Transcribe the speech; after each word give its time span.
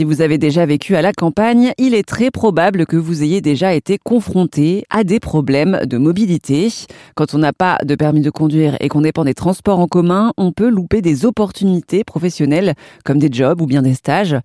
Si 0.00 0.04
vous 0.04 0.22
avez 0.22 0.38
déjà 0.38 0.64
vécu 0.64 0.96
à 0.96 1.02
la 1.02 1.12
campagne, 1.12 1.74
il 1.76 1.92
est 1.92 2.08
très 2.08 2.30
probable 2.30 2.86
que 2.86 2.96
vous 2.96 3.22
ayez 3.22 3.42
déjà 3.42 3.74
été 3.74 3.98
confronté 3.98 4.86
à 4.88 5.04
des 5.04 5.20
problèmes 5.20 5.80
de 5.84 5.98
mobilité. 5.98 6.68
Quand 7.16 7.34
on 7.34 7.38
n'a 7.38 7.52
pas 7.52 7.76
de 7.84 7.94
permis 7.96 8.22
de 8.22 8.30
conduire 8.30 8.78
et 8.80 8.88
qu'on 8.88 9.02
dépend 9.02 9.26
des 9.26 9.34
transports 9.34 9.78
en 9.78 9.88
commun, 9.88 10.32
on 10.38 10.52
peut 10.52 10.70
louper 10.70 11.02
des 11.02 11.26
opportunités 11.26 12.02
professionnelles 12.02 12.72
comme 13.04 13.18
des 13.18 13.28
jobs 13.30 13.60
ou 13.60 13.66
bien 13.66 13.82
des 13.82 13.92
stages. 13.92 14.36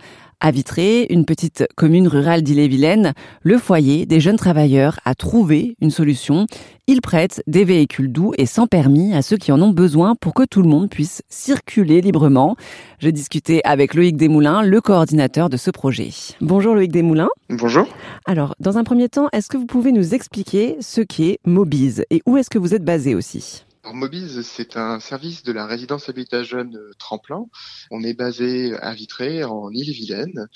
À 0.42 0.52
Vitré, 0.52 1.08
une 1.10 1.26
petite 1.26 1.66
commune 1.76 2.08
rurale 2.08 2.44
d'Ille-et-Vilaine, 2.44 3.14
le 3.42 3.58
foyer 3.58 4.06
des 4.06 4.20
jeunes 4.20 4.36
travailleurs 4.36 5.00
a 5.06 5.16
trouvé 5.16 5.76
une 5.82 5.92
solution. 5.92 6.46
Il 6.88 7.02
prête 7.02 7.42
des 7.48 7.64
véhicules 7.64 8.12
doux 8.12 8.34
et 8.38 8.46
sans 8.46 8.68
permis 8.68 9.14
à 9.14 9.22
ceux 9.22 9.38
qui 9.38 9.52
en 9.52 9.62
ont 9.62 9.72
besoin 9.72 10.14
pour 10.16 10.34
que 10.34 10.44
tout 10.44 10.62
le 10.62 10.68
monde 10.68 10.90
puisse 10.90 11.24
circuler 11.30 12.02
librement. 12.02 12.56
Je 13.00 13.10
discutais 13.10 13.62
avec 13.64 13.94
Loïc 13.96 14.18
Desmoulins, 14.18 14.62
le 14.62 14.82
coordinateur 14.82 15.50
de 15.50 15.58
ce 15.58 15.72
projet. 15.72 16.10
Bonjour 16.42 16.76
Loïc 16.76 16.92
Desmoulins. 16.92 17.30
Bonjour. 17.50 17.88
Alors, 18.26 18.56
dans 18.60 18.78
un 18.78 18.84
premier 18.84 19.10
temps, 19.10 19.30
est-ce 19.32 19.50
que 19.50 19.58
vous 19.58 19.66
pouvez 19.66 19.92
nous 19.92 20.14
expliquer 20.14 20.76
ce 20.82 21.02
qu'est 21.02 21.40
Mobise 21.46 22.04
et 22.10 22.22
où 22.26 22.38
est-ce 22.38 22.50
que 22.50 22.60
vous 22.60 22.76
êtes 22.76 22.84
basé 22.84 23.16
aussi? 23.16 23.66
Alors, 23.86 23.98
Mobise, 23.98 24.42
c'est 24.42 24.78
un 24.78 25.00
service 25.00 25.44
de 25.44 25.52
la 25.52 25.68
résidence 25.68 26.10
habitat 26.10 26.42
jeune 26.42 26.76
euh, 26.76 26.90
Tremplin. 26.98 27.46
On 27.92 28.02
est 28.02 28.16
basé 28.16 28.76
à 28.80 28.96
Vitré, 28.96 29.44
en 29.44 29.70
Ille-et-Vilaine. 29.70 30.48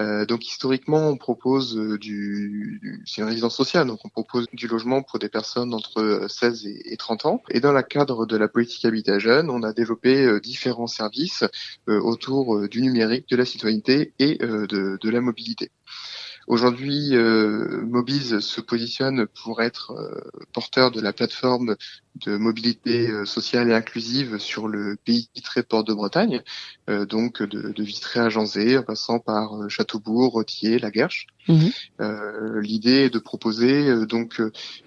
Euh, 0.00 0.24
donc 0.24 0.46
historiquement, 0.46 1.10
on 1.10 1.18
propose 1.18 1.76
euh, 1.76 1.98
du, 1.98 3.02
c'est 3.04 3.20
une 3.20 3.28
résidence 3.28 3.54
sociale, 3.54 3.86
donc 3.86 4.00
on 4.06 4.08
propose 4.08 4.46
du 4.54 4.66
logement 4.66 5.02
pour 5.02 5.18
des 5.18 5.28
personnes 5.28 5.74
entre 5.74 6.24
16 6.26 6.64
euh, 6.64 6.70
et, 6.86 6.96
30 6.96 7.26
ans. 7.26 7.42
Et 7.50 7.60
dans 7.60 7.72
le 7.72 7.82
cadre 7.82 8.24
de 8.24 8.38
la 8.38 8.48
politique 8.48 8.86
habitat 8.86 9.18
jeune, 9.18 9.50
on 9.50 9.62
a 9.62 9.74
développé 9.74 10.40
différents 10.40 10.86
services 10.86 11.44
autour 11.86 12.66
du 12.66 12.80
numérique, 12.80 13.28
de 13.28 13.36
la 13.36 13.44
citoyenneté 13.44 14.14
et 14.18 14.38
de, 14.38 14.98
de 14.98 15.10
la 15.10 15.20
mobilité. 15.20 15.70
Aujourd'hui, 16.50 17.14
euh, 17.14 17.84
Mobise 17.86 18.40
se 18.40 18.60
positionne 18.60 19.28
pour 19.44 19.62
être 19.62 19.92
euh, 19.92 20.20
porteur 20.52 20.90
de 20.90 21.00
la 21.00 21.12
plateforme 21.12 21.76
de 22.16 22.36
mobilité 22.36 23.08
euh, 23.08 23.24
sociale 23.24 23.70
et 23.70 23.74
inclusive 23.74 24.38
sur 24.38 24.68
le 24.68 24.96
pays 25.04 25.28
Vitré 25.34 25.62
Port 25.62 25.84
de 25.84 25.94
Bretagne, 25.94 26.42
euh, 26.88 27.06
donc 27.06 27.42
de, 27.42 27.72
de 27.72 27.82
Vitré 27.82 28.20
à 28.20 28.28
Janzé, 28.28 28.78
en 28.78 28.82
passant 28.82 29.18
par 29.18 29.68
Châteaubourg, 29.68 30.32
Rothier, 30.32 30.78
Laguerche. 30.78 31.26
Mhm. 31.48 31.70
L'idée 32.60 33.06
est 33.06 33.10
de 33.10 33.18
proposer 33.18 34.06
donc 34.06 34.42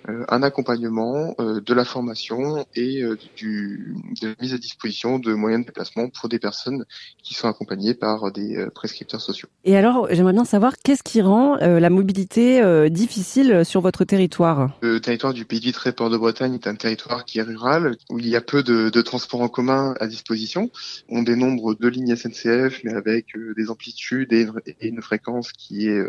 un 0.05 0.43
accompagnement 0.43 1.35
de 1.39 1.73
la 1.73 1.83
formation 1.83 2.63
et 2.75 3.03
du, 3.35 3.95
de 4.21 4.27
la 4.27 4.35
mise 4.39 4.53
à 4.53 4.59
disposition 4.59 5.17
de 5.17 5.33
moyens 5.33 5.63
de 5.63 5.65
déplacement 5.65 6.09
pour 6.09 6.29
des 6.29 6.37
personnes 6.37 6.85
qui 7.23 7.33
sont 7.33 7.47
accompagnées 7.47 7.95
par 7.95 8.31
des 8.31 8.67
prescripteurs 8.75 9.19
sociaux. 9.19 9.49
Et 9.65 9.75
alors, 9.75 10.07
j'aimerais 10.11 10.33
bien 10.33 10.45
savoir 10.45 10.73
qu'est-ce 10.77 11.03
qui 11.03 11.21
rend 11.21 11.57
euh, 11.61 11.79
la 11.79 11.89
mobilité 11.89 12.61
euh, 12.61 12.89
difficile 12.89 13.63
sur 13.65 13.81
votre 13.81 14.03
territoire? 14.03 14.71
Le 14.81 14.99
territoire 14.99 15.33
du 15.33 15.45
Pays 15.45 15.59
de 15.59 15.65
Vitré 15.65 15.91
Port 15.93 16.09
de 16.09 16.17
Bretagne 16.17 16.53
est 16.53 16.67
un 16.67 16.75
territoire 16.75 17.12
qui 17.21 17.39
est 17.39 17.43
rural, 17.43 17.95
où 18.09 18.19
il 18.19 18.27
y 18.27 18.35
a 18.35 18.41
peu 18.41 18.63
de, 18.63 18.89
de 18.89 19.01
transports 19.01 19.41
en 19.41 19.47
commun 19.47 19.93
à 19.99 20.07
disposition. 20.07 20.71
On 21.09 21.23
dénombre 21.23 21.75
deux 21.75 21.89
lignes 21.89 22.15
SNCF, 22.15 22.83
mais 22.83 22.93
avec 22.93 23.35
euh, 23.35 23.53
des 23.55 23.69
amplitudes 23.69 24.33
et 24.33 24.47
une, 24.81 25.01
fréquence 25.01 25.51
qui 25.51 25.87
est 25.87 26.01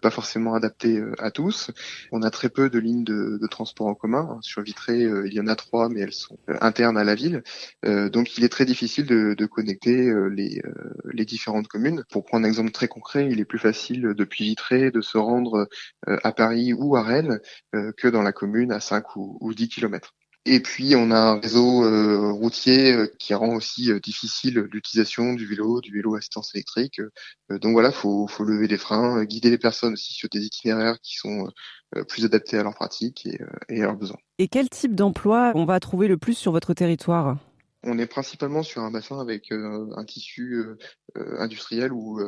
pas 0.00 0.10
forcément 0.10 0.54
adaptée 0.54 1.02
à 1.18 1.30
tous. 1.30 1.70
On 2.12 2.22
a 2.22 2.30
très 2.30 2.48
peu 2.48 2.70
de 2.70 2.78
lignes 2.78 3.04
de, 3.04 3.38
de 3.40 3.46
transport 3.46 3.86
en 3.88 3.94
commun. 3.94 4.38
Sur 4.40 4.62
Vitré, 4.62 5.02
il 5.02 5.34
y 5.34 5.40
en 5.40 5.48
a 5.48 5.54
trois, 5.54 5.88
mais 5.88 6.00
elles 6.00 6.12
sont 6.12 6.38
internes 6.60 6.96
à 6.96 7.04
la 7.04 7.14
ville. 7.14 7.42
donc 7.84 8.38
il 8.38 8.44
est 8.44 8.48
très 8.48 8.64
difficile 8.64 9.06
de, 9.06 9.34
de 9.34 9.46
connecter 9.46 10.12
les, 10.30 10.62
les 11.12 11.24
différentes 11.24 11.68
communes. 11.68 12.04
Pour 12.10 12.24
prendre 12.24 12.46
un 12.46 12.48
exemple 12.48 12.70
très 12.70 12.88
concret, 12.88 13.28
il 13.30 13.40
est 13.40 13.44
plus 13.44 13.58
facile 13.58 14.14
depuis 14.16 14.44
Vitré 14.44 14.90
de 14.90 15.00
se 15.00 15.18
rendre 15.18 15.68
euh, 16.08 16.18
à 16.22 16.32
Paris 16.32 16.72
ou 16.72 16.96
à 16.96 17.02
Rennes 17.02 17.40
euh, 17.74 17.92
que 17.96 18.08
dans 18.08 18.22
la 18.22 18.32
commune 18.32 18.72
à 18.72 18.80
5 18.80 19.16
ou, 19.16 19.52
10 19.54 19.68
kilomètres. 19.68 20.14
Et 20.44 20.60
puis 20.60 20.96
on 20.96 21.10
a 21.12 21.18
un 21.18 21.40
réseau 21.40 21.84
euh, 21.84 22.32
routier 22.32 22.96
qui 23.18 23.32
rend 23.32 23.54
aussi 23.54 23.92
difficile 24.00 24.66
l'utilisation 24.72 25.34
du 25.34 25.46
vélo, 25.46 25.80
du 25.80 25.92
vélo 25.92 26.16
assistance 26.16 26.54
électrique. 26.54 27.00
donc 27.48 27.72
voilà, 27.72 27.92
faut, 27.92 28.26
faut 28.26 28.42
lever 28.42 28.66
les 28.66 28.78
freins, 28.78 29.24
guider 29.24 29.50
les 29.50 29.58
personnes 29.58 29.92
aussi 29.92 30.12
sur 30.14 30.28
des 30.30 30.44
itinéraires 30.44 30.98
qui 31.00 31.16
sont 31.16 31.48
plus 32.08 32.24
adaptés 32.24 32.58
à 32.58 32.64
leurs 32.64 32.74
pratiques 32.74 33.26
et, 33.26 33.38
et 33.68 33.82
à 33.82 33.84
leurs 33.84 33.96
besoins. 33.96 34.18
Et 34.38 34.48
quel 34.48 34.68
type 34.68 34.96
d'emploi 34.96 35.52
on 35.54 35.64
va 35.64 35.78
trouver 35.78 36.08
le 36.08 36.16
plus 36.18 36.34
sur 36.34 36.50
votre 36.50 36.74
territoire? 36.74 37.36
On 37.84 37.98
est 37.98 38.06
principalement 38.06 38.64
sur 38.64 38.82
un 38.82 38.90
bassin 38.90 39.20
avec 39.20 39.52
un 39.52 40.04
tissu 40.04 40.64
industriel 41.14 41.92
ou, 41.92 42.20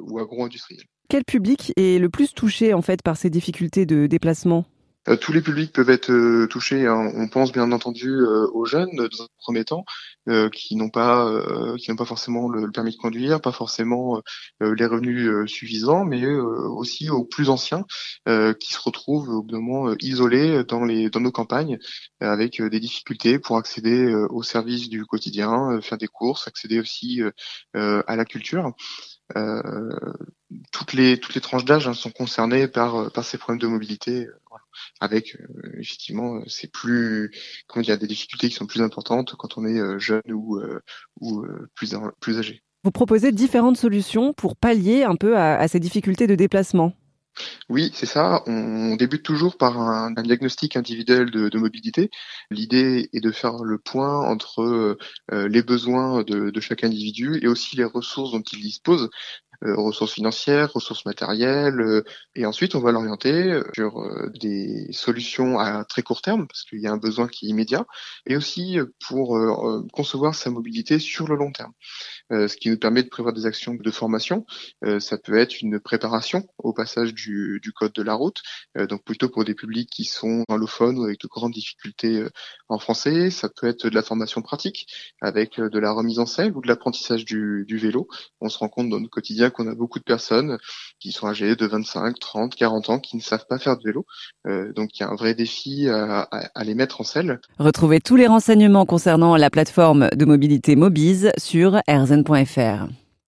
ou 0.00 0.18
agro-industriel. 0.18 0.82
Quel 1.08 1.24
public 1.24 1.72
est 1.76 2.00
le 2.00 2.08
plus 2.08 2.32
touché 2.34 2.74
en 2.74 2.82
fait 2.82 3.02
par 3.02 3.16
ces 3.16 3.30
difficultés 3.30 3.86
de 3.86 4.06
déplacement? 4.06 4.64
euh, 4.64 4.79
tous 5.20 5.32
les 5.32 5.40
publics 5.40 5.72
peuvent 5.72 5.90
être 5.90 6.10
euh, 6.10 6.46
touchés. 6.46 6.86
Hein. 6.86 7.10
On 7.14 7.28
pense 7.28 7.52
bien 7.52 7.72
entendu 7.72 8.10
euh, 8.10 8.46
aux 8.52 8.66
jeunes 8.66 8.94
dans 8.94 9.22
un 9.24 9.28
premier 9.38 9.64
temps, 9.64 9.84
qui 10.52 10.76
n'ont 10.76 10.90
pas, 10.90 11.28
qui 11.78 11.90
n'ont 11.90 11.96
pas 11.96 12.04
forcément 12.04 12.48
le, 12.48 12.70
permis 12.70 12.92
de 12.92 12.96
conduire, 12.98 13.40
pas 13.40 13.50
forcément 13.50 14.22
les 14.60 14.86
revenus 14.86 15.50
suffisants, 15.50 16.04
mais 16.04 16.24
aussi 16.26 17.10
aux 17.10 17.24
plus 17.24 17.48
anciens 17.48 17.84
qui 18.26 18.72
se 18.72 18.78
retrouvent 18.80 19.28
au 19.30 19.42
bout 19.42 19.96
isolés 20.00 20.62
dans 20.64 20.84
les, 20.84 21.10
dans 21.10 21.20
nos 21.20 21.32
campagnes, 21.32 21.78
avec 22.20 22.62
des 22.62 22.80
difficultés 22.80 23.40
pour 23.40 23.56
accéder 23.56 24.14
aux 24.30 24.44
services 24.44 24.88
du 24.88 25.04
quotidien, 25.04 25.80
faire 25.80 25.98
des 25.98 26.06
courses, 26.06 26.46
accéder 26.46 26.78
aussi 26.78 27.20
à 27.74 28.16
la 28.16 28.24
culture. 28.24 28.72
toutes 30.70 30.92
les 30.92 31.18
toutes 31.18 31.34
les 31.34 31.40
tranches 31.40 31.64
d'âge 31.64 31.88
hein, 31.88 31.94
sont 31.94 32.10
concernées 32.10 32.68
par 32.68 33.10
par 33.10 33.24
ces 33.24 33.38
problèmes 33.38 33.60
de 33.60 33.66
mobilité 33.66 34.28
avec 35.00 35.36
euh, 35.36 35.78
effectivement 35.78 36.36
euh, 36.36 36.44
c'est 36.46 36.70
plus 36.70 37.30
comment 37.66 37.82
dire 37.82 37.98
des 37.98 38.06
difficultés 38.06 38.48
qui 38.48 38.54
sont 38.54 38.66
plus 38.66 38.82
importantes 38.82 39.34
quand 39.36 39.58
on 39.58 39.66
est 39.66 39.78
euh, 39.78 39.98
jeune 39.98 40.22
ou 40.32 40.60
ou 41.20 41.44
plus 41.74 41.94
plus 42.20 42.38
âgé. 42.38 42.62
Vous 42.84 42.90
proposez 42.90 43.32
différentes 43.32 43.76
solutions 43.76 44.32
pour 44.32 44.56
pallier 44.56 45.04
un 45.04 45.16
peu 45.16 45.36
à, 45.36 45.66
ces 45.68 45.80
difficultés 45.80 46.26
de 46.26 46.34
déplacement. 46.34 46.94
Oui, 47.68 47.90
c'est 47.94 48.06
ça. 48.06 48.42
On 48.46 48.96
débute 48.96 49.22
toujours 49.22 49.56
par 49.56 49.78
un, 49.78 50.10
diagnostic 50.12 50.76
individuel 50.76 51.30
de, 51.30 51.58
mobilité. 51.58 52.10
L'idée 52.50 53.08
est 53.12 53.20
de 53.20 53.30
faire 53.30 53.62
le 53.62 53.78
point 53.78 54.26
entre 54.26 54.96
les 55.30 55.62
besoins 55.62 56.22
de, 56.22 56.50
de, 56.50 56.60
chaque 56.60 56.82
individu 56.82 57.38
et 57.42 57.48
aussi 57.48 57.76
les 57.76 57.84
ressources 57.84 58.32
dont 58.32 58.42
il 58.52 58.62
dispose 58.62 59.10
ressources 59.62 60.14
financières, 60.14 60.72
ressources 60.72 61.04
matérielles, 61.04 61.80
euh, 61.80 62.04
et 62.34 62.46
ensuite 62.46 62.74
on 62.74 62.80
va 62.80 62.92
l'orienter 62.92 63.52
euh, 63.52 63.62
sur 63.74 64.02
des 64.38 64.88
solutions 64.92 65.58
à 65.58 65.84
très 65.84 66.02
court 66.02 66.22
terme, 66.22 66.46
parce 66.46 66.64
qu'il 66.64 66.80
y 66.80 66.86
a 66.86 66.92
un 66.92 66.96
besoin 66.96 67.28
qui 67.28 67.46
est 67.46 67.48
immédiat, 67.50 67.86
et 68.26 68.36
aussi 68.36 68.78
pour 69.06 69.38
concevoir 69.92 70.34
sa 70.34 70.50
mobilité 70.50 70.98
sur 70.98 71.26
le 71.28 71.36
long 71.36 71.52
terme. 71.52 71.72
ce 72.30 72.56
qui 72.56 72.70
nous 72.70 72.78
permet 72.78 73.02
de 73.02 73.08
prévoir 73.08 73.34
des 73.34 73.46
actions 73.46 73.74
de 73.74 73.90
formation. 73.90 74.44
ça 74.98 75.18
peut 75.18 75.38
être 75.38 75.60
une 75.60 75.80
préparation 75.80 76.46
au 76.58 76.72
passage 76.72 77.14
du, 77.14 77.60
du 77.62 77.72
code 77.72 77.92
de 77.92 78.02
la 78.02 78.14
route, 78.14 78.42
donc 78.76 79.04
plutôt 79.04 79.28
pour 79.28 79.44
des 79.44 79.54
publics 79.54 79.90
qui 79.90 80.04
sont 80.04 80.44
allophones 80.48 80.98
ou 80.98 81.04
avec 81.04 81.20
de 81.20 81.28
grandes 81.28 81.52
difficultés 81.52 82.24
en 82.68 82.78
français. 82.78 83.30
Ça 83.30 83.48
peut 83.48 83.66
être 83.66 83.88
de 83.88 83.94
la 83.94 84.02
formation 84.02 84.42
pratique 84.42 84.86
avec 85.20 85.60
de 85.60 85.78
la 85.78 85.92
remise 85.92 86.18
en 86.18 86.26
selle 86.26 86.56
ou 86.56 86.60
de 86.60 86.68
l'apprentissage 86.68 87.24
du, 87.24 87.64
du 87.66 87.78
vélo. 87.78 88.08
On 88.40 88.48
se 88.48 88.58
rend 88.58 88.68
compte 88.68 88.88
dans 88.88 89.00
notre 89.00 89.10
quotidien 89.10 89.49
qu'on 89.50 89.66
a 89.66 89.74
beaucoup 89.74 89.98
de 89.98 90.04
personnes 90.04 90.58
qui 90.98 91.12
sont 91.12 91.26
âgées 91.26 91.56
de 91.56 91.66
25, 91.66 92.18
30, 92.18 92.54
40 92.54 92.90
ans 92.90 92.98
qui 92.98 93.16
ne 93.16 93.22
savent 93.22 93.46
pas 93.48 93.58
faire 93.58 93.76
de 93.76 93.82
vélo. 93.84 94.06
Euh, 94.46 94.72
donc 94.72 94.98
il 94.98 95.02
y 95.02 95.06
a 95.06 95.08
un 95.08 95.16
vrai 95.16 95.34
défi 95.34 95.88
à, 95.88 96.28
les 96.64 96.74
mettre 96.74 97.00
en 97.00 97.04
selle. 97.04 97.40
Retrouvez 97.58 98.00
tous 98.00 98.16
les 98.16 98.26
renseignements 98.26 98.86
concernant 98.86 99.36
la 99.36 99.50
plateforme 99.50 100.08
de 100.14 100.24
mobilité 100.24 100.76
Mobise 100.76 101.32
sur 101.38 101.80
erzen.fr. 101.86 102.86